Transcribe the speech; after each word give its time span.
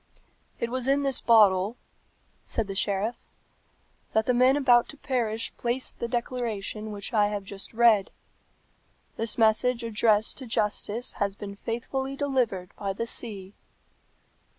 "It 0.59 0.71
was 0.71 0.87
in 0.87 1.03
this 1.03 1.21
bottle," 1.21 1.77
said 2.41 2.65
the 2.65 2.73
sheriff, 2.73 3.23
"that 4.13 4.25
the 4.25 4.33
men 4.33 4.57
about 4.57 4.89
to 4.89 4.97
perish 4.97 5.53
placed 5.57 5.99
the 5.99 6.07
declaration 6.07 6.89
which 6.91 7.13
I 7.13 7.27
have 7.27 7.43
just 7.43 7.71
read. 7.71 8.09
This 9.17 9.37
message 9.37 9.83
addressed 9.83 10.39
to 10.39 10.47
justice 10.47 11.13
has 11.21 11.35
been 11.35 11.53
faithfully 11.55 12.15
delivered 12.15 12.71
by 12.79 12.93
the 12.93 13.05
sea." 13.05 13.53